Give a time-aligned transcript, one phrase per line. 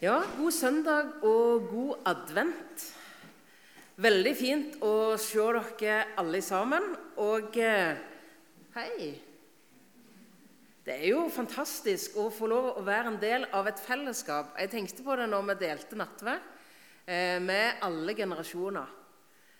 [0.00, 2.84] Ja, god søndag og god advent.
[4.00, 5.42] Veldig fint å se
[5.76, 6.86] dere alle sammen.
[7.20, 7.98] Og eh,
[8.78, 9.10] hei
[10.86, 14.56] Det er jo fantastisk å få lov å være en del av et fellesskap.
[14.56, 16.48] Jeg tenkte på det når vi delte nattverd
[17.04, 18.96] eh, med alle generasjoner.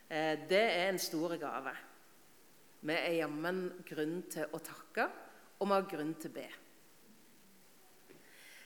[0.08, 1.76] Eh, det er en stor gave.
[2.80, 5.10] Vi er jammen grunn til å takke,
[5.60, 6.48] og vi har grunn til å be.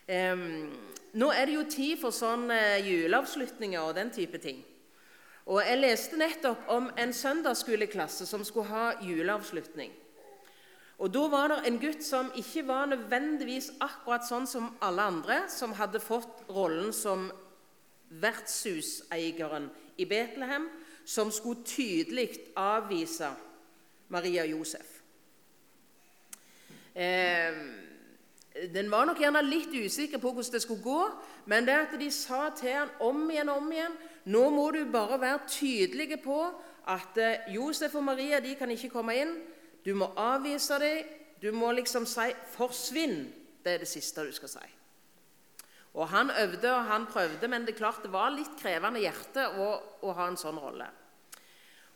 [0.06, 4.58] Nå er det jo tid for sånn uh, juleavslutninger og den type ting.
[5.46, 9.92] Og Jeg leste nettopp om en søndagsskoleklasse som skulle ha juleavslutning.
[10.98, 15.40] Og Da var det en gutt som ikke var nødvendigvis akkurat sånn som alle andre,
[15.48, 17.30] som hadde fått rollen som
[18.08, 20.68] vertshuseieren i Betlehem,
[21.04, 23.32] som skulle tydelig avvise
[24.08, 25.00] Maria Josef.
[26.94, 27.93] Eh,
[28.54, 31.00] den var nok gjerne litt usikker på hvordan det skulle gå,
[31.50, 33.96] men det at de sa til han om igjen og om igjen
[34.30, 36.38] Nå må du bare være tydelige på
[36.88, 39.34] at eh, Josef og Maria de kan ikke komme inn.
[39.84, 41.10] Du må avvise dem.
[41.42, 43.26] Du må liksom si 'forsvinn'.
[43.64, 44.64] Det er det siste du skal si.
[45.94, 49.68] Og Han øvde og han prøvde, men det klart det var litt krevende hjerte å,
[50.02, 50.88] å ha en sånn rolle.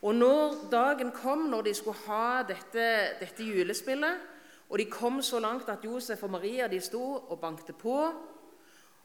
[0.02, 4.20] Og når dagen kom, når de skulle ha dette, dette julespillet,
[4.68, 7.96] og de kom så langt at Josef og Maria de sto og bankte på.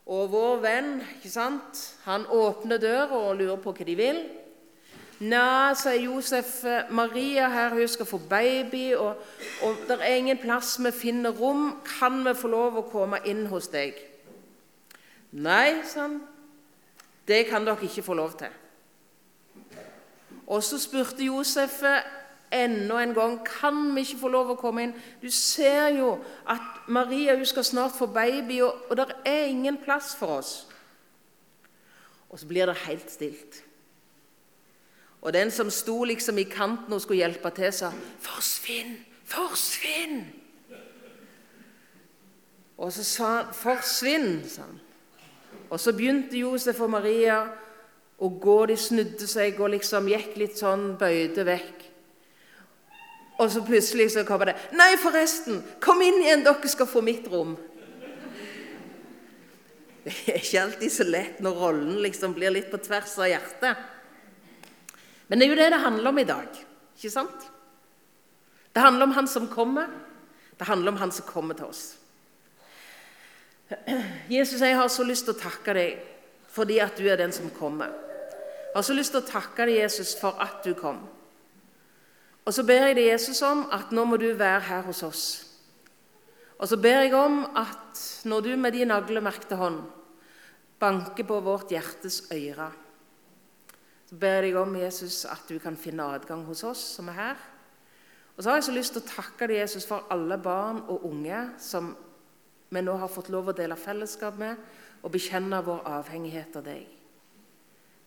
[0.05, 4.19] Og vår venn ikke sant, han åpner døra og lurer på hva de vil.
[5.23, 9.21] Nei, sier Josef, Maria her, hun skal få baby, og,
[9.63, 11.77] og det er ingen plass vi finner rom.
[11.87, 13.95] Kan vi få lov å komme inn hos deg?
[15.31, 16.19] Nei, sa han.
[17.23, 18.51] Det kan dere ikke få lov til.
[20.51, 21.79] Og så spurte Josef
[22.53, 24.95] enda en gang kan vi ikke få lov å komme inn.
[25.21, 26.15] Du ser jo
[26.49, 30.53] at Maria hun skal snart få baby, og, og det er ingen plass for oss.
[32.29, 33.63] Og så blir det helt stilt.
[35.23, 38.97] Og den som sto liksom i kanten og skulle hjelpe til, sa 'Forsvinn!
[39.25, 40.25] Forsvinn!'
[42.77, 44.79] Og så sa han 'Forsvinn', sa han.
[45.69, 47.47] Og så begynte Josef og Maria
[48.19, 48.65] å gå.
[48.65, 51.82] De snudde seg og liksom gikk litt sånn, bøyde vekk.
[53.41, 57.27] Og så plutselig så kommer det 'Nei, forresten, kom inn igjen, dere skal få mitt
[57.27, 57.57] rom'.
[60.03, 63.77] Det er ikke alltid så lett når rollen liksom blir litt på tvers av hjertet.
[65.27, 66.49] Men det er jo det det handler om i dag,
[66.97, 67.45] ikke sant?
[68.73, 69.87] Det handler om han som kommer.
[70.59, 71.95] Det handler om han som kommer til oss.
[74.29, 76.09] Jesus, jeg har så lyst til å takke deg
[76.53, 77.89] fordi at du er den som kommer.
[77.89, 80.99] Jeg har så lyst til å takke deg, Jesus, for at du kom.
[82.43, 85.25] Og så ber jeg deg, Jesus, om at nå må du være her hos oss.
[86.59, 89.81] Og så ber jeg om at når du med din naglemerkte hånd
[90.79, 92.69] banker på vårt hjertes øyre,
[94.09, 97.19] så ber jeg deg om, Jesus, at du kan finne adgang hos oss som er
[97.19, 97.43] her.
[98.35, 101.05] Og så har jeg så lyst til å takke deg, Jesus, for alle barn og
[101.07, 101.93] unge som
[102.73, 104.59] vi nå har fått lov å dele fellesskap med
[105.03, 106.87] og bekjenne vår avhengighet av deg.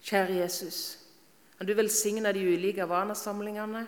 [0.06, 0.80] Kjære Jesus,
[1.56, 3.84] kan du velsigne de ulike Avana-samlingene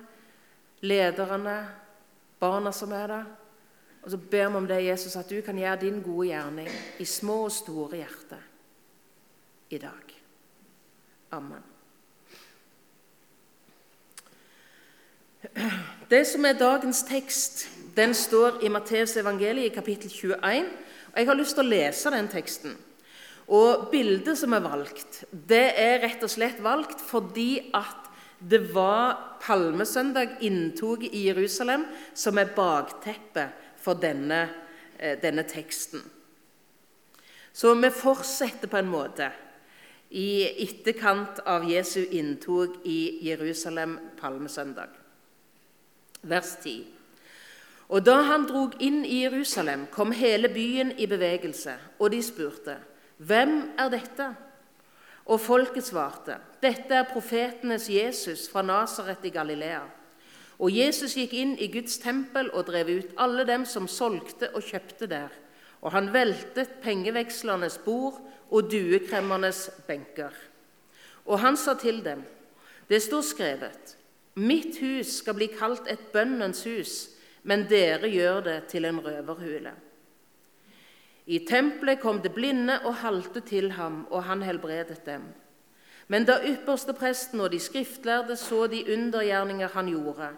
[0.81, 1.59] lederne,
[2.41, 3.25] barna som er der.
[4.03, 6.69] Og så ber vi om det, Jesus, at du kan gjøre din gode gjerning
[6.99, 8.45] i små og store hjerter
[9.71, 10.15] i dag.
[11.37, 11.65] Amen.
[16.09, 20.65] Det som er dagens tekst, den står i Matteus evangeliet i kapittel 21.
[21.13, 22.77] og Jeg har lyst til å lese den teksten.
[23.49, 28.08] Og Bildet som er valgt, det er rett og slett valgt fordi at
[28.39, 34.49] det var palmesøndag, inntoget i Jerusalem, som er bakteppet for denne,
[34.99, 36.03] eh, denne teksten.
[37.53, 39.31] Så vi fortsetter på en måte
[40.11, 44.89] i etterkant av Jesu inntog i Jerusalem palmesøndag.
[46.23, 46.87] Vers 10.
[47.89, 52.77] Og da han drog inn i Jerusalem, kom hele byen i bevegelse, og de spurte,
[53.19, 54.48] 'Hvem er dette?'
[55.29, 59.85] Og folket svarte, 'Dette er profetenes Jesus fra Nasaret i Galilea.'
[60.59, 64.63] Og Jesus gikk inn i Guds tempel og drev ut alle dem som solgte og
[64.63, 65.29] kjøpte der.
[65.83, 68.19] Og han veltet pengevekslernes bord
[68.51, 70.33] og duekremmernes benker.
[71.27, 72.25] Og han sa til dem,
[72.89, 73.97] 'Det står skrevet:"
[74.35, 77.09] 'Mitt hus skal bli kalt et bønnens hus,
[77.43, 79.88] men dere gjør det til en røverhule.'
[81.29, 85.27] I tempelet kom det blinde og halte til ham, og han helbredet dem.
[86.09, 90.31] Men da ypperstepresten og de skriftlærde så de undergjerninger han gjorde,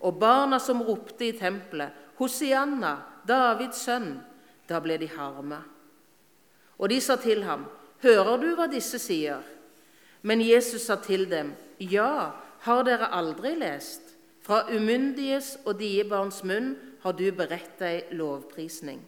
[0.00, 2.96] og barna som ropte i tempelet, Hosianna,
[3.28, 4.14] Davids sønn,
[4.68, 5.60] da ble de harme.
[6.78, 7.66] Og de sa til ham,
[8.02, 9.44] hører du hva disse sier?
[10.22, 12.32] Men Jesus sa til dem, Ja,
[12.64, 14.16] har dere aldri lest?
[14.42, 16.72] Fra umyndiges og diebarns munn
[17.04, 19.02] har du beredt deg lovprisning.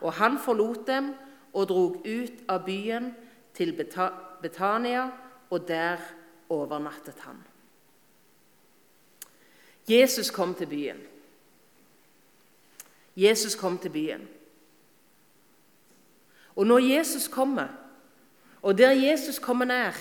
[0.00, 1.12] Og han forlot dem
[1.52, 3.12] og drog ut av byen
[3.54, 3.72] til
[4.42, 5.08] Betania,
[5.50, 6.02] og der
[6.52, 7.40] overnattet han.
[9.88, 11.00] Jesus kom til byen.
[13.16, 14.28] Jesus kom til byen.
[16.56, 17.68] Og når Jesus kommer,
[18.62, 19.96] og der Jesus kommer nær,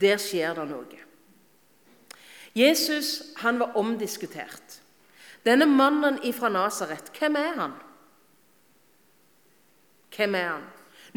[0.00, 1.00] der skjer det noe.
[2.54, 4.80] Jesus han var omdiskutert.
[5.44, 7.72] Denne mannen fra Nasaret, hvem er han?
[10.12, 10.66] Hvem er han?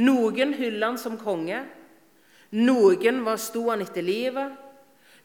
[0.01, 1.61] Noen hyller han som konge.
[2.55, 4.55] Noen var, sto han etter livet.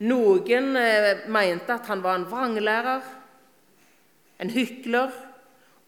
[0.01, 3.07] Noen eh, mente at han var en vranglærer,
[4.41, 5.13] en hykler.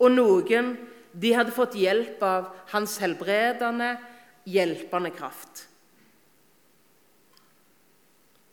[0.03, 0.75] Og noen
[1.13, 3.95] de hadde fått hjelp av hans helbredende,
[4.49, 5.67] hjelpende kraft.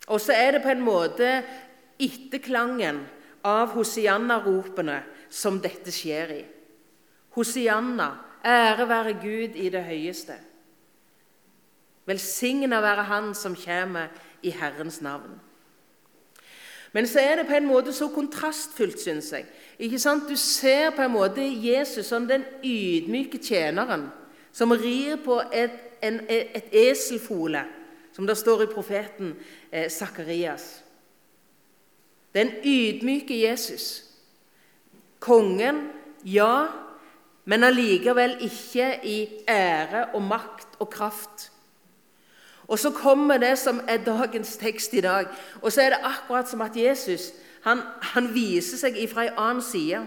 [0.09, 1.27] Og så er det på en måte
[2.01, 3.03] etterklangen
[3.45, 6.41] av Hosianna-ropene som dette skjer i.
[7.35, 8.09] Hosianna,
[8.45, 10.33] ære være Gud i det høyeste.
[12.05, 14.07] Velsigna være Han som kommer
[14.43, 15.39] i Herrens navn.
[16.91, 19.45] Men så er det på en måte så kontrastfylt, syns jeg.
[19.79, 20.29] Ikke sant?
[20.29, 24.09] Du ser på en måte Jesus som den ydmyke tjeneren
[24.51, 27.63] som rir på et, en, et eselfole,
[28.13, 29.35] som det står i profeten
[29.71, 30.83] eh, Sakarias.
[32.35, 34.03] Den ydmyke Jesus.
[35.19, 35.89] Kongen,
[36.25, 36.67] ja,
[37.49, 41.51] men allikevel ikke i ære og makt og kraft.
[42.67, 45.25] Og så kommer det som er dagens tekst i dag.
[45.61, 47.31] Og så er det akkurat som at Jesus
[47.63, 47.81] han,
[48.13, 50.03] han viser seg fra en annen side.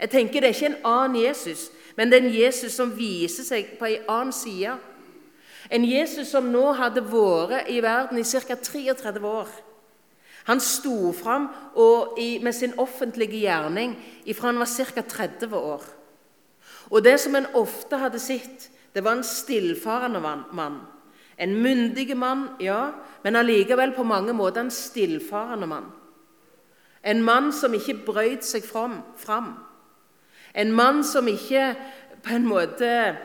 [0.00, 3.44] Jeg tenker Det er ikke en annen Jesus, men det er en Jesus som viser
[3.44, 4.76] seg på en annen side.
[5.70, 8.54] En Jesus som nå hadde vært i verden i ca.
[8.54, 9.48] 33 år.
[10.46, 11.50] Han sto fram
[12.42, 13.96] med sin offentlige gjerning
[14.34, 15.02] fra han var ca.
[15.02, 15.95] 30 år.
[16.90, 20.20] Og Det som en ofte hadde sett, det var en stillfarende
[20.52, 20.80] mann.
[21.38, 22.92] En myndig mann, ja,
[23.22, 25.92] men allikevel på mange måter en stillfarende mann.
[27.04, 29.54] En mann som ikke brøyt seg fram.
[30.54, 31.74] En mann som ikke
[32.22, 33.16] på en måte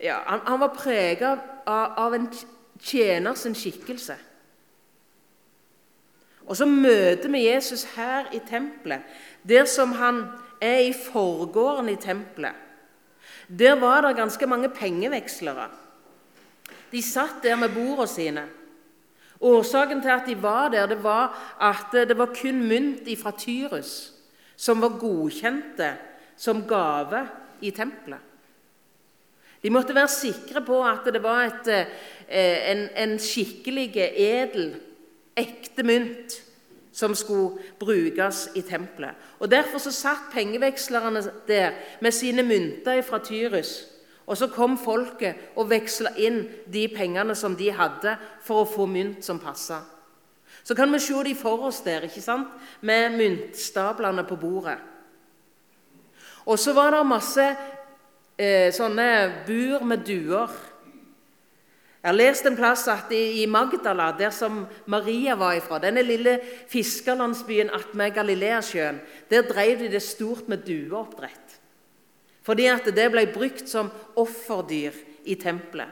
[0.00, 1.36] ja, han, han var prega
[1.66, 2.28] av, av en
[2.80, 4.16] tjener sin skikkelse.
[6.44, 9.04] Og så møter vi Jesus her i tempelet,
[9.48, 10.24] der som han
[10.60, 12.63] er i forgården i tempelet.
[13.48, 15.68] Der var det ganske mange pengevekslere.
[16.92, 18.44] De satt der med bordene sine.
[19.40, 24.12] Årsaken til at de var der, det var at det var kun mynt fra Tyrus
[24.56, 25.90] som var godkjente
[26.36, 27.26] som gave
[27.60, 28.20] i tempelet.
[29.62, 31.68] De måtte være sikre på at det var et,
[32.28, 34.74] eh, en, en skikkelig edel
[35.36, 36.43] ekte mynt
[36.94, 39.14] som skulle brukes i tempelet.
[39.38, 41.70] Og Derfor så satt pengevekslerne der
[42.00, 43.84] med sine mynter fra Tyrus.
[44.26, 48.86] Og så kom folket og veksla inn de pengene som de hadde, for å få
[48.88, 49.82] mynt som passa.
[50.64, 52.48] Så kan vi se de for oss der, ikke sant?
[52.80, 54.78] med myntstablene på bordet.
[56.46, 57.44] Og så var det masse
[58.38, 60.48] eh, sånne bur med duer
[62.04, 66.34] jeg har lest en plass at i Magdala, der som Maria var ifra, denne lille
[66.68, 68.98] fiskerlandsbyen attmed Galileasjøen,
[69.30, 71.54] der drev de det stort med dueoppdrett.
[72.44, 73.88] Fordi at det ble brukt som
[74.20, 75.88] offerdyr i tempelet.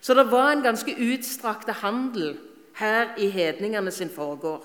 [0.00, 2.36] Så det var en ganske utstrakte handel
[2.78, 4.62] her i hedningene sin foregår.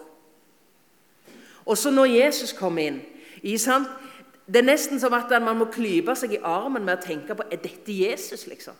[1.65, 3.01] Og så når Jesus kom inn
[3.41, 7.49] Det er nesten som at man må klype seg i armen med å tenke på
[7.49, 8.45] er dette Jesus.
[8.47, 8.75] liksom?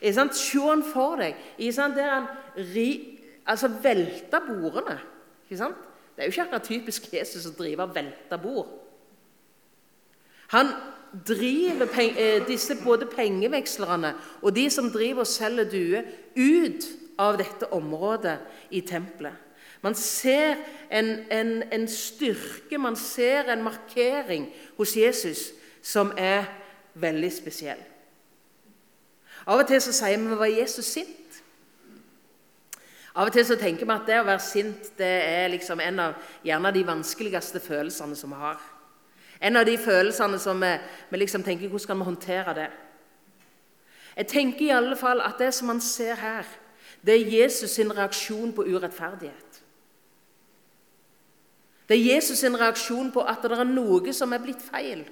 [0.00, 4.98] Se han for deg der han ri, altså velter bordene.
[5.48, 8.68] Det er jo ikke akkurat typisk Jesus å drive og velte bord.
[10.48, 10.70] Han
[11.26, 16.02] driver peng, eh, disse både pengevekslerne og de som driver og selger duer,
[16.36, 16.84] ut
[17.18, 18.38] av dette området
[18.70, 19.34] i tempelet.
[19.82, 20.56] Man ser
[20.90, 25.52] en, en, en styrke, man ser en markering hos Jesus
[25.82, 26.44] som er
[26.94, 27.80] veldig spesiell.
[29.48, 31.38] Av og til så sier vi var Jesus sint.
[33.18, 36.02] Av og til så tenker vi at det å være sint det er liksom en
[36.04, 38.60] av gjerne de vanskeligste følelsene som vi har.
[39.40, 40.74] En av de følelsene som vi,
[41.10, 42.68] vi liksom tenker hvordan kan vi håndtere det.
[44.18, 46.46] Jeg tenker i alle fall at det som man ser her,
[47.06, 49.62] det er Jesus sin reaksjon på urettferdighet.
[51.88, 55.06] Det er Jesus sin reaksjon på at det er noe som er blitt feil.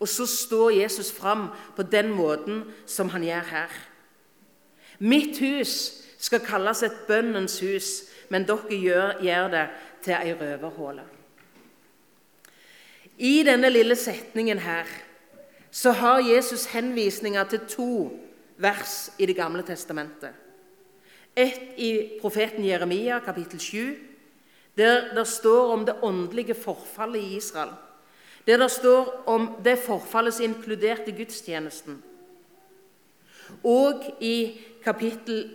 [0.00, 3.72] Og så står Jesus fram på den måten som han gjør her.
[4.98, 7.88] Mitt hus skal kalles et bønnens hus,
[8.28, 9.66] men dere gjør, gjør det
[10.04, 11.04] til ei røverhåle.
[13.20, 14.88] I denne lille setningen her
[15.70, 17.90] så har Jesus henvisninger til to
[18.56, 20.32] vers i Det gamle testamentet.
[21.36, 23.96] Ett i profeten Jeremia, kapittel 7,
[24.76, 27.70] der det står om det åndelige forfallet i Israel.
[28.46, 32.02] Der det står om det forfallet som inkluderte gudstjenesten.
[33.64, 35.50] Og i kapittel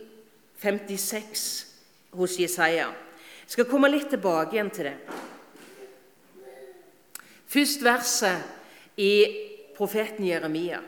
[0.61, 1.67] 56
[2.11, 2.91] hos Jesaja.
[3.45, 4.97] Jeg skal komme litt tilbake igjen til det.
[7.45, 9.11] Først verset i
[9.77, 10.81] profeten Jeremia.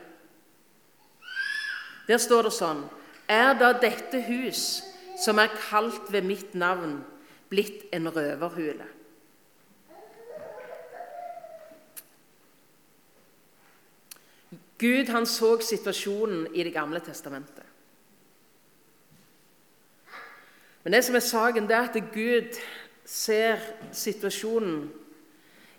[2.08, 2.86] Der står det sånn
[3.28, 4.80] Er da dette hus,
[5.20, 7.02] som er kalt ved mitt navn,
[7.52, 8.86] blitt en røverhule?
[14.78, 17.64] Gud han så situasjonen i Det gamle testamentet.
[20.84, 22.54] Men det som er saken, det er at Gud
[23.04, 23.58] ser
[23.92, 24.90] situasjonen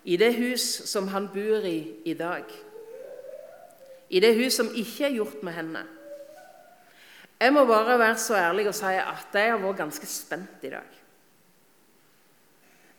[0.04, 2.44] i det hus som han bor i i dag.
[4.10, 5.82] I det hus som ikke er gjort med henne.
[7.40, 10.70] Jeg må bare være så ærlig og si at jeg har vært ganske spent i
[10.70, 10.96] dag.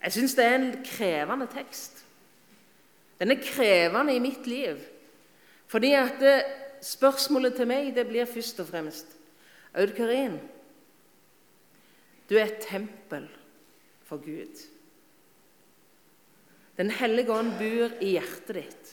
[0.02, 2.04] Jeg syns det er en krevende tekst.
[3.20, 4.80] Den er krevende i mitt liv.
[5.72, 6.36] Fordi at det,
[6.84, 9.14] spørsmålet til meg det blir først og fremst
[9.72, 10.34] Aud Karin,
[12.28, 13.24] du er et tempel
[14.04, 14.60] for Gud.
[16.76, 18.90] Den hellige ånd bor i hjertet ditt.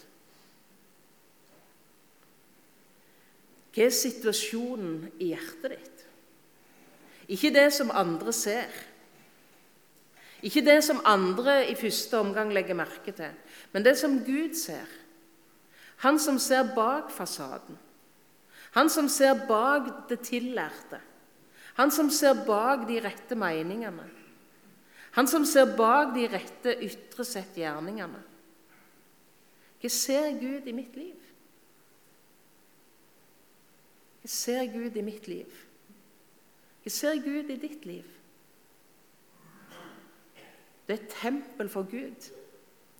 [3.75, 6.05] Hva er situasjonen i hjertet ditt?
[7.36, 8.71] Ikke det som andre ser.
[10.43, 13.36] Ikke det som andre i første omgang legger merke til,
[13.75, 14.88] men det som Gud ser.
[16.00, 17.77] Han som ser bak fasaden.
[18.72, 21.01] Han som ser bak det tillærte.
[21.75, 24.06] Han som ser bak de rette meningene.
[25.12, 28.22] Han som ser bak de rette ytre sett gjerningene.
[29.79, 31.25] Hva ser Gud i mitt liv?
[34.20, 35.60] Hva ser Gud i mitt liv?
[36.84, 38.08] Hva ser Gud i ditt liv?
[40.86, 42.29] Du er et tempel for Gud.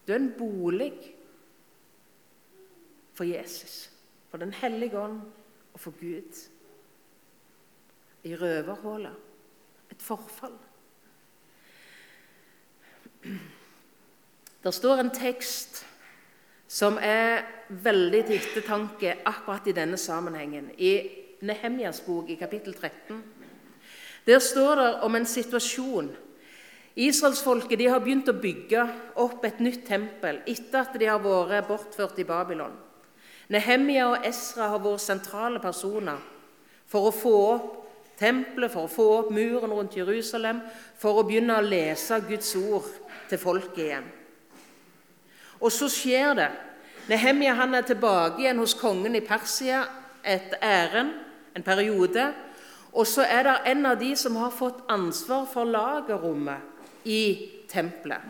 [0.08, 0.94] Du er en bolig
[3.20, 3.90] for Jesus,
[4.32, 5.20] for Den hellige ånd
[5.74, 6.38] og for Gud
[8.24, 9.12] i røverhullet.
[9.92, 10.56] Et forfall.
[14.64, 15.84] Der står en tekst
[16.68, 20.72] som er veldig til ettertanke akkurat i denne sammenhengen.
[20.78, 21.10] I
[21.42, 23.24] Nehemjas bok i kapittel 13.
[24.28, 26.14] Der står det om en situasjon.
[26.96, 32.20] Israelsfolket har begynt å bygge opp et nytt tempel etter at de har vært bortført
[32.20, 32.86] i Babylon.
[33.50, 36.20] Nehemja og Esra har vært sentrale personer
[36.90, 37.76] for å få opp
[38.20, 40.60] tempelet, for å få opp muren rundt Jerusalem,
[41.00, 42.90] for å begynne å lese Guds ord
[43.30, 44.10] til folket igjen.
[45.60, 46.50] Og så skjer det.
[47.10, 49.82] Nehemia han er tilbake igjen hos kongen i Persia
[50.24, 51.16] et ærend,
[51.56, 52.30] en periode.
[52.94, 57.24] Og så er det en av de som har fått ansvar for lagerrommet i
[57.70, 58.22] tempelet.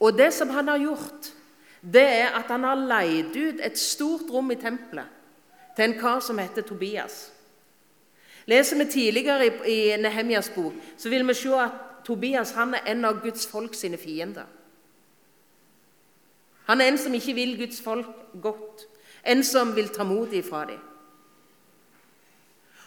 [0.00, 1.30] Og det som han har gjort,
[1.80, 5.12] det er at han har leid ut et stort rom i tempelet
[5.76, 7.32] til en kar som heter Tobias.
[8.46, 12.86] Leser vi tidligere i, i Nehemjas bok, så vil vi se at Tobias han er
[12.92, 14.46] en av Guds folk sine fiender.
[16.66, 18.06] Han er en som ikke vil Guds folk
[18.42, 18.86] godt,
[19.26, 20.80] en som vil ta motet ifra dem.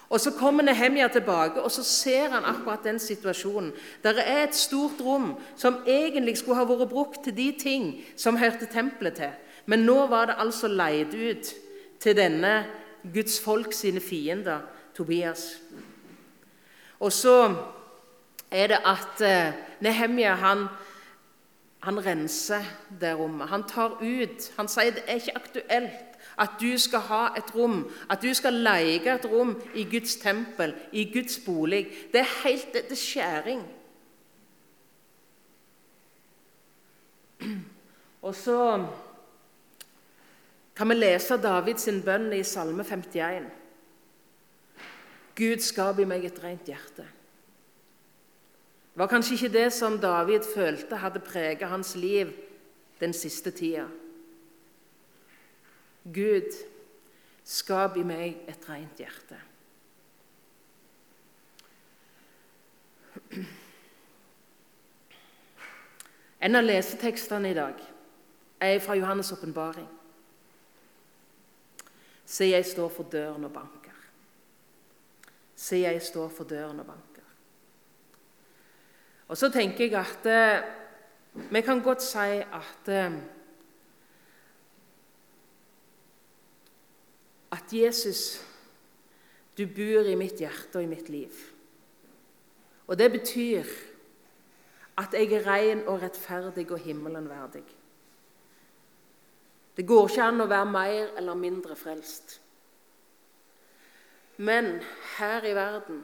[0.09, 3.73] Og Så kommer Nehemja tilbake og så ser han akkurat den situasjonen.
[4.03, 8.37] Der er et stort rom som egentlig skulle ha vært brukt til de ting som
[8.37, 9.31] hørte tempelet til.
[9.65, 11.53] Men nå var det altså leid ut
[11.99, 12.65] til denne
[13.13, 14.59] Guds folk sine fiender
[14.97, 15.57] Tobias.
[16.99, 17.55] Og så
[18.51, 20.65] er det at Nehemja, Nehemia han,
[21.79, 22.65] han renser
[23.01, 23.47] det rommet.
[23.47, 26.08] Han tar ut Han sier det er ikke aktuelt
[26.39, 30.73] at du skal ha et rom, at du skal leie et rom i Guds tempel,
[30.91, 31.87] i Guds bolig.
[32.13, 33.61] Det er helt det er skjæring.
[38.27, 38.87] Og så
[40.75, 43.47] kan vi lese Davids bønn i Salme 51.
[45.39, 47.05] Gud skap i meg et rent hjerte.
[48.89, 52.31] Det var kanskje ikke det som David følte hadde preget hans liv
[52.99, 53.85] den siste tida.
[56.03, 56.55] Gud,
[57.43, 59.37] skap i meg et rent hjerte.
[66.39, 67.81] En av lesetekstene i dag
[68.63, 69.87] er fra Johannes' åpenbaring.
[72.29, 73.95] Se, jeg står for døren og banker.
[75.55, 77.25] Se, jeg står for døren og banker.
[79.27, 80.63] Og så tenker jeg at eh,
[81.51, 82.89] vi kan godt si at
[87.51, 88.41] At Jesus,
[89.57, 91.33] du bor i mitt hjerte og i mitt liv.
[92.87, 93.63] Og det betyr
[94.99, 97.63] at jeg er ren og rettferdig og himmelen verdig.
[99.77, 102.39] Det går ikke an å være mer eller mindre frelst.
[104.39, 104.79] Men
[105.17, 106.01] her i verden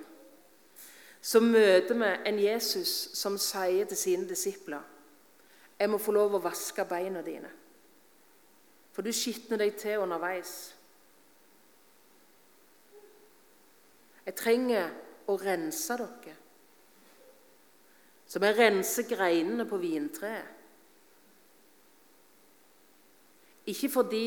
[1.21, 4.83] så møter vi en Jesus som sier til sine disipler
[5.79, 7.49] jeg må få lov å vaske beina dine,
[8.95, 10.74] for du skitner deg til underveis.
[14.25, 14.89] Jeg trenger
[15.29, 16.35] å rense dere,
[18.25, 20.51] som jeg renser greinene på vintreet.
[23.69, 24.25] Ikke fordi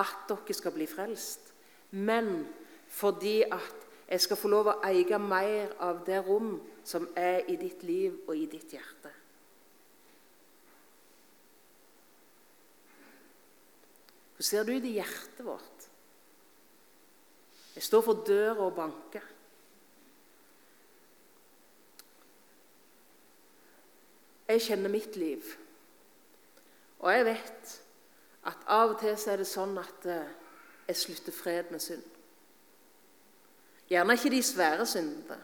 [0.00, 1.52] at dere skal bli frelst,
[1.96, 2.46] men
[2.88, 7.58] fordi at jeg skal få lov å eie mer av det rom som er i
[7.60, 9.12] ditt liv og i ditt hjerte.
[14.38, 15.88] Hvordan ser det i hjertet vårt?
[17.74, 19.24] Jeg står for døra og banker.
[24.48, 25.44] Jeg kjenner mitt liv,
[26.98, 27.72] og jeg vet
[28.48, 30.30] at av og til så er det sånn at eh,
[30.88, 32.06] jeg slutter fred med synd.
[33.88, 35.36] Gjerne ikke de svære syndene,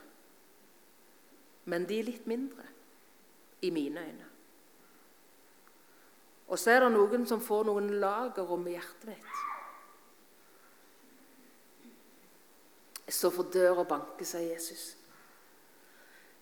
[1.65, 2.65] men de litt mindre
[3.65, 4.31] i mine øyne.
[6.49, 9.41] Og så er det noen som får noen lager om hjertet mitt.
[13.05, 14.85] Jeg står for døra og banker, sier Jesus.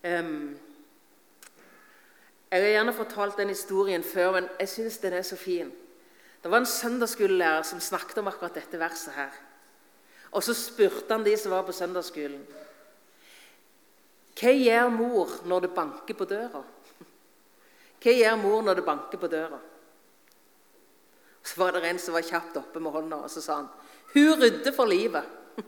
[0.02, 0.54] Um,
[2.52, 5.71] jeg har gjerne fortalt den historien før, men jeg syns den er så fin.
[6.42, 9.32] Det var en søndagsskolelærer som snakket om akkurat dette verset her.
[10.37, 12.42] Og så spurte han de som var på søndagsskolen.
[14.36, 16.60] Hva gjør mor når det banker på døra?
[18.02, 19.60] Hva gjør mor når det banker på døra?
[21.43, 23.73] Så var det en som var kjapt oppe med hånda, og så sa han
[24.12, 25.25] Hun rydder for livet.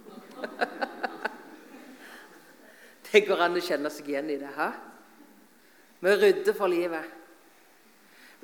[3.09, 4.53] det går an å kjenne seg igjen i det.
[4.53, 4.94] Hæ?
[6.05, 7.05] Vi rydder for livet.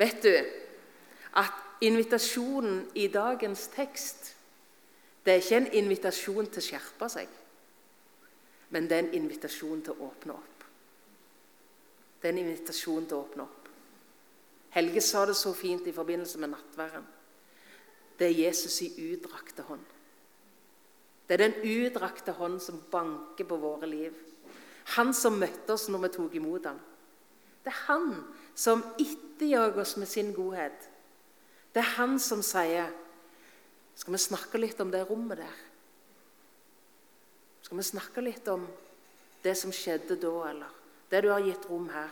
[0.00, 0.32] Vet du
[1.36, 4.30] at invitasjonen i dagens tekst
[5.24, 7.28] det er ikke en invitasjon til å skjerpe seg,
[8.72, 10.64] men det er en invitasjon til å åpne opp.
[12.20, 13.68] Det er en invitasjon til å åpne opp.
[14.72, 17.04] Helge sa det så fint i forbindelse med nattværen.
[18.16, 19.84] Det er Jesus i utdrakte hånd.
[21.28, 24.16] Det er den utdrakte hånd som banker på våre liv.
[24.96, 26.80] Han som møtte oss når vi tok imot ham.
[27.64, 28.14] Det er han
[28.54, 30.88] som etterjager oss med sin godhet.
[31.74, 32.92] Det er han som sier
[34.00, 35.56] Skal vi snakke litt om det rommet der?
[37.60, 38.64] Skal vi snakke litt om
[39.44, 40.78] det som skjedde da, eller
[41.10, 42.08] det du har gitt rom her?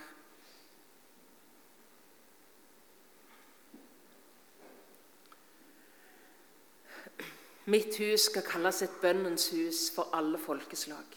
[7.72, 11.16] Mitt hus skal kalles et bønnens hus for alle folkeslag.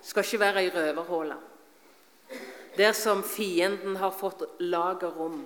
[0.00, 1.36] Det skal ikke være ei røverhåle
[2.76, 5.44] der som fienden har fått lagerrom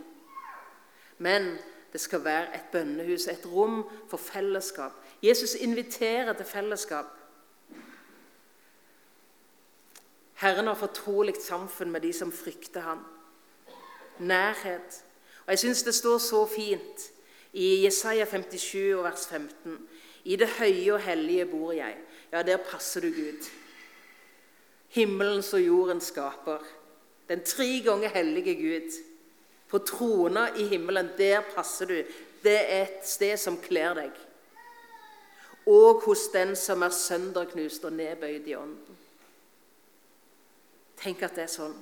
[1.18, 1.58] men
[1.92, 4.92] det skal være et bønnehus, et rom for fellesskap.
[5.22, 7.06] Jesus inviterer til fellesskap.
[10.34, 13.06] Herren har fortrolig samfunn med de som frykter ham.
[14.18, 15.04] Nærhet.
[15.46, 17.10] Og Jeg syns det står så fint
[17.52, 19.88] i Jesaja 57, vers 15.
[20.24, 21.96] I det høye og hellige bor jeg.
[22.32, 23.50] Ja, der passer du Gud.
[24.88, 26.58] Himmelens og jorden skaper.
[27.28, 28.92] Den tre ganger hellige Gud.
[29.68, 32.02] På trona i himmelen, der passer du.
[32.42, 34.14] Det er et sted som kler deg.
[35.68, 39.02] Og hos den som er sønderknust og nedbøyd i ånden.
[40.98, 41.76] Tenk at det er sånn.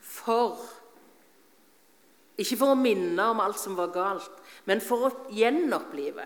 [0.00, 0.56] For
[2.34, 6.24] Ikke for å minne om alt som var galt, men for å gjenopplive.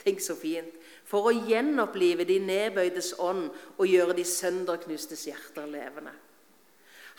[0.00, 0.72] Tenk så fint.
[1.04, 6.14] For å gjenopplive de nedbøydes ånd og gjøre de sønderknustes hjerter levende.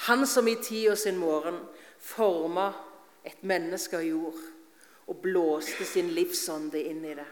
[0.08, 1.60] Han som i tida sin morgen
[2.00, 2.70] forma
[3.24, 4.40] et menneske av jord
[5.10, 7.28] og blåste sin livsånde inn i det.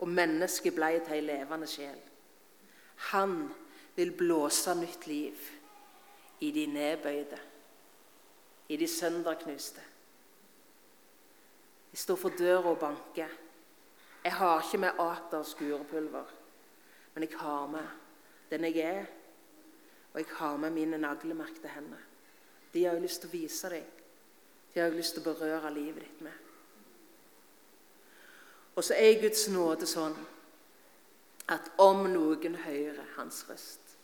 [0.00, 1.98] Og mennesket ble til ei levende sjel.
[3.10, 3.36] Han
[3.96, 5.44] vil blåse nytt liv
[6.44, 7.38] i de nedbøyde,
[8.68, 9.84] i de sønderknuste.
[11.92, 13.30] Jeg står for døra og banker.
[14.24, 16.32] Jeg har ikke med ater skurepulver,
[17.14, 17.94] men jeg har med
[18.50, 19.06] den jeg er,
[20.12, 22.05] og jeg har med mine naglemerkte hender.
[22.76, 23.84] De har jo lyst til å vise deg.
[24.74, 26.42] De har jo lyst til å berøre livet ditt med.
[28.76, 30.12] Og så er Guds nåde sånn
[31.48, 33.96] at om noen hører hans røst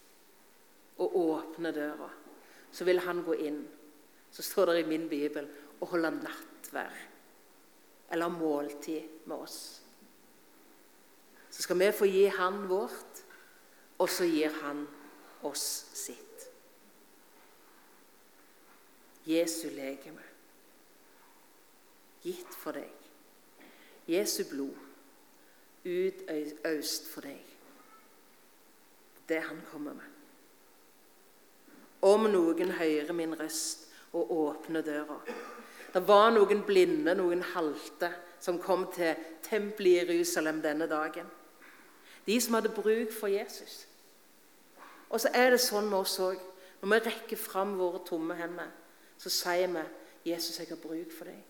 [0.96, 2.08] og åpner døra,
[2.72, 3.60] så vil han gå inn.
[4.32, 5.44] Så står det i min bibel
[5.82, 7.00] og holde nattverd
[8.16, 9.60] eller måltid med oss.
[11.52, 13.24] Så skal vi få gi han vårt,
[14.00, 14.86] og så gir han
[15.44, 16.31] oss sitt.
[19.26, 20.24] Jesu legeme,
[22.22, 22.90] gitt for deg.
[24.10, 24.74] Jesu blod,
[25.86, 27.42] utøst for deg.
[29.28, 30.08] Det han kommer med.
[32.02, 35.20] Om noen hører min røst og åpner døra.
[35.92, 38.10] Det var noen blinde, noen halte,
[38.42, 41.28] som kom til tempelet i Jerusalem denne dagen.
[42.26, 43.84] De som hadde bruk for Jesus.
[45.10, 46.40] Og så er det sånn med oss òg.
[46.82, 48.70] Når vi rekker fram våre tomme hender,
[49.22, 49.82] så sier vi
[50.24, 51.42] 'Jesus, jeg har bruk for deg'.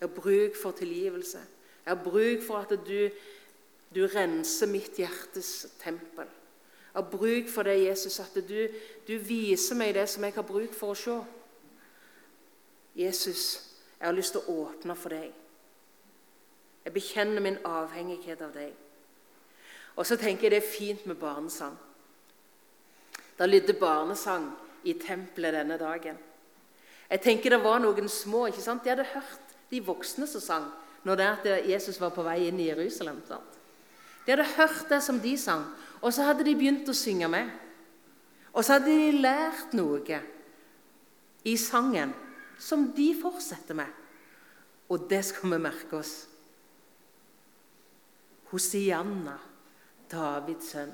[0.00, 1.38] Jeg har bruk for tilgivelse.
[1.86, 3.10] Jeg har bruk for at du,
[3.94, 6.26] du renser mitt hjertes tempel.
[6.94, 8.68] Jeg har bruk for det, Jesus, at du,
[9.08, 11.18] du viser meg det som jeg har bruk for å se.
[12.96, 13.42] Jesus,
[14.00, 15.32] jeg har lyst til å åpne for deg.
[16.84, 18.72] Jeg bekjenner min avhengighet av deg.
[19.96, 21.76] Og så tenker jeg det er fint med barnesang.
[23.38, 24.50] Det lydde barnesang
[24.84, 26.18] i tempelet denne dagen.
[27.10, 28.84] Jeg tenker det var noen små ikke sant?
[28.84, 30.68] De hadde hørt de voksne som sang
[31.06, 33.22] når det at Jesus var på vei inn i Jerusalem.
[33.26, 33.56] Sant?
[34.26, 35.64] De hadde hørt det som de sang,
[36.04, 37.48] og så hadde de begynt å synge med.
[38.52, 40.20] Og så hadde de lært noe
[41.48, 42.12] i sangen
[42.60, 43.88] som de fortsetter med.
[44.90, 46.14] Og det skal vi merke oss.
[48.50, 49.38] Hosianna,
[50.10, 50.92] Davids sønn.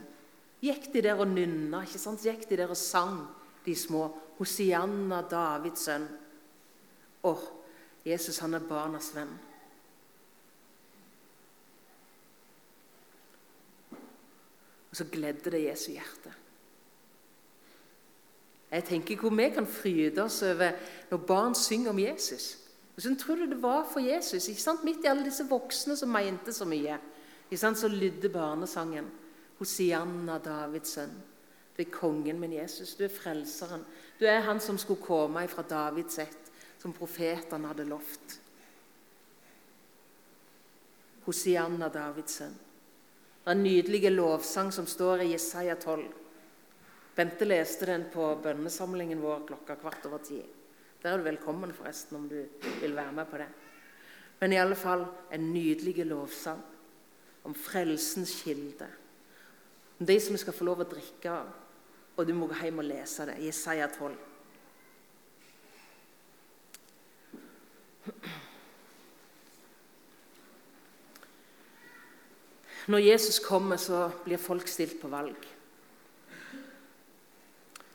[0.62, 2.24] Gikk de der og nynna, ikke sant?
[2.24, 3.24] gikk de der og sang,
[3.64, 4.08] de små.
[4.38, 6.06] Hosianna, Davids sønn.
[7.26, 7.34] Å,
[8.06, 9.32] Jesus han er barnas venn.
[14.90, 16.32] Og så gledde det Jesu hjerte.
[18.70, 20.72] Jeg tenker hvor vi kan fryde oss over
[21.10, 22.56] når barn synger om Jesus.
[22.94, 24.48] Hvordan tror du det var for Jesus?
[24.48, 24.84] Ikke sant?
[24.84, 26.96] Midt i alle disse voksne som mente så mye,
[27.46, 27.78] ikke sant?
[27.78, 29.10] så lydde barnesangen.
[29.58, 31.12] Hosianna, Davids sønn.
[31.76, 32.94] Du er kongen min, Jesus.
[32.96, 33.84] Du er frelseren.
[34.18, 38.38] Du er han som skulle komme fra Davids ett, som profetene hadde lovt.
[41.26, 42.54] Hosianna, Davids sønn.
[43.44, 46.06] Det er en nydelig lovsang som står i Jesaja 12.
[47.16, 50.40] Bente leste den på bønnesamlingen vår klokka kvart over ti.
[51.02, 52.40] Der er du velkommen forresten om du
[52.80, 53.46] vil være med på det.
[54.40, 56.64] Men i alle fall en nydelig lovsang
[57.46, 58.88] om frelsens kilde.
[60.00, 61.54] Om de som vi skal få lov å drikke av.
[62.16, 63.36] Og du må gå hjem og lese det.
[63.44, 64.16] Jesaja 12.
[72.86, 75.36] Når Jesus kommer, så blir folk stilt på valg.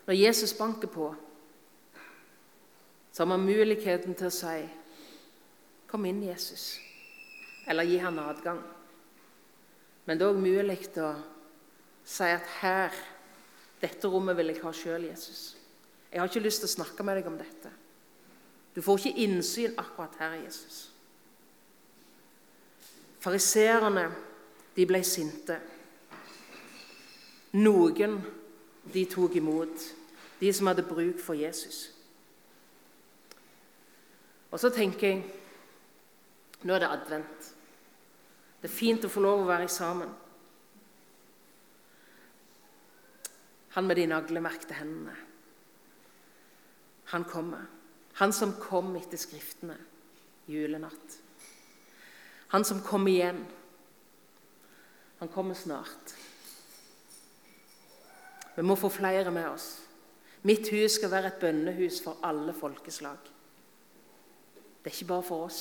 [0.06, 1.16] Når Jesus banker på,
[3.12, 4.70] så har man muligheten til å si
[5.88, 6.80] 'Kom inn, Jesus',
[7.68, 8.64] eller gi han adgang.
[10.06, 11.16] Men det er òg mulig å
[12.04, 12.92] si at 'her,
[13.82, 15.56] dette rommet vil jeg ha sjøl, Jesus'.
[16.12, 17.72] Jeg har ikke lyst til å snakke med deg om dette.
[18.76, 20.92] Du får ikke innsyn akkurat her, Jesus.
[23.20, 24.10] Fariseerne
[24.76, 25.58] de ble sinte.
[27.54, 28.20] Noen
[28.94, 29.88] de tok imot,
[30.40, 31.90] de som hadde bruk for Jesus.
[34.52, 35.24] Og så tenker jeg
[36.68, 37.46] nå er det advent.
[38.62, 40.12] Det er fint å få lov å være sammen.
[43.72, 45.16] Han med de naglemerkte hendene.
[47.14, 47.66] Han kommer.
[48.20, 49.78] Han som kom etter Skriftene
[50.52, 51.18] julenatt.
[52.52, 53.46] Han som kom igjen
[55.22, 56.16] han kommer snart.
[58.56, 59.68] Vi må få flere med oss.
[60.42, 63.20] Mitt hus skal være et bønnehus for alle folkeslag.
[64.82, 65.60] Det er ikke bare for oss,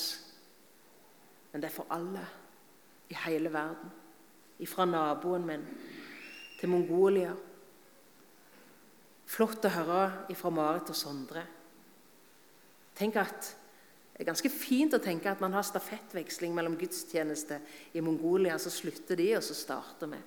[1.51, 2.23] men det er for alle
[3.13, 3.93] i hele verden.
[4.65, 5.67] Fra naboen min
[6.59, 7.35] til Mongolia.
[9.31, 11.45] Flott å høre fra Marit og Sondre.
[12.97, 13.53] Tenk at
[14.11, 17.61] det er ganske fint å tenke at man har stafettveksling mellom gudstjeneste
[17.95, 20.19] i Mongolia, så slutter de, og så starter vi.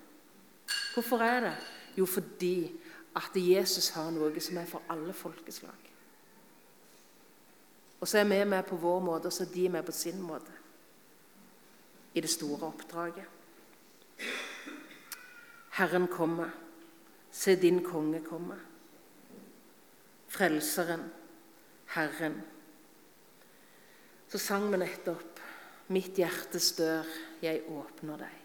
[0.94, 1.54] Hvorfor er det?
[2.00, 2.72] Jo, fordi
[3.14, 5.92] at Jesus har noe som er for alle folkeslag.
[8.00, 10.18] Og så er vi med på vår måte, og så er de med på sin
[10.24, 10.58] måte.
[12.14, 13.30] I det store oppdraget.
[15.78, 16.50] Herren kommer.
[17.34, 18.58] Se din konge komme.
[20.34, 21.06] Frelseren,
[21.94, 22.40] Herren
[24.34, 25.38] så sang vi nettopp
[25.86, 27.06] 'Mitt hjertes dør,
[27.42, 28.40] jeg åpner deg'.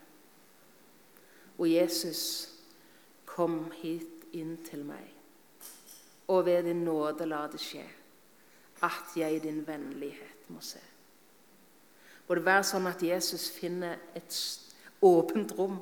[1.58, 2.49] Og Jesus,
[3.25, 5.08] kom hit inn til meg,
[6.28, 7.86] og ved din nåde la det skje,
[8.84, 10.84] at jeg din vennlighet må se.
[12.28, 14.38] Må det være sånn at Jesus finner et
[15.02, 15.80] åpent rom,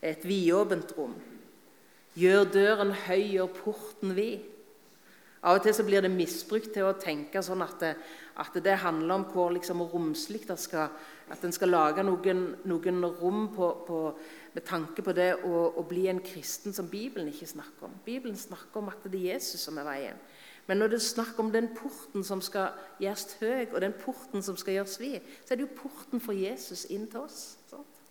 [0.00, 1.18] et vidåpent rom.
[2.16, 4.48] Gjør døren høy og porten vid.
[5.42, 7.96] Av og til så blir det misbrukt til å tenke sånn at det,
[8.38, 10.92] at det handler om hvor liksom romslig det skal
[11.32, 13.98] At en skal lage noen, noen rom på, på,
[14.52, 17.94] med tanke på det å, å, bli en kristen som Bibelen ikke snakker om.
[18.04, 20.20] Bibelen snakker om at det er Jesus som er veien.
[20.68, 24.44] Men når det er snakk om den porten som skal gjøres høy, og den porten
[24.44, 27.40] som skal gjøres vid, så er det jo porten for Jesus inn til oss.
[27.72, 28.04] Sant?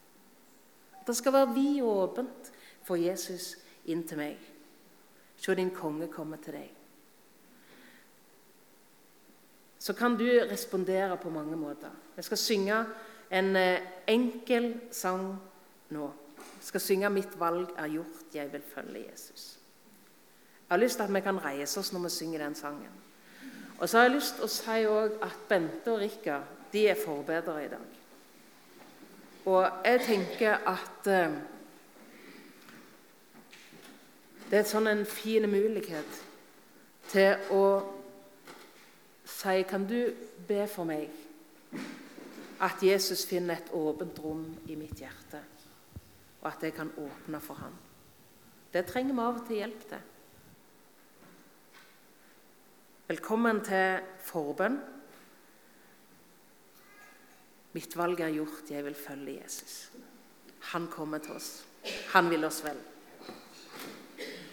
[1.06, 2.52] Det skal være vid og åpent
[2.90, 3.54] for Jesus
[3.86, 4.52] inn til meg.
[5.38, 6.81] Se, din konge kommer til deg.
[9.82, 11.90] Så kan du respondere på mange måter.
[12.16, 12.86] Jeg skal synge
[13.32, 15.40] en eh, enkel sang
[15.90, 16.12] nå.
[16.38, 19.58] Jeg skal synge 'Mitt valg er gjort, jeg vil følge Jesus'.
[20.70, 22.92] Jeg har lyst til at vi kan reise oss når vi synger den sangen.
[23.80, 24.86] Og så har jeg lyst til å si
[25.22, 26.40] at Bente og Rikka
[26.74, 27.88] de er forbedrere i dag.
[29.46, 31.32] Og jeg tenker at eh,
[34.52, 36.22] det er sånn en fin mulighet
[37.10, 37.66] til å
[39.32, 40.14] si Kan du
[40.48, 41.10] be for meg
[42.62, 45.42] at Jesus finner et åpent rom i mitt hjerte,
[46.42, 47.74] og at jeg kan åpne for ham?
[48.74, 50.08] Det trenger vi av og til hjelp til.
[53.12, 54.78] Velkommen til forbønn.
[57.76, 59.92] Mitt valg er gjort, jeg vil følge Jesus.
[60.72, 61.52] Han kommer til oss.
[62.14, 62.80] Han vil oss vel.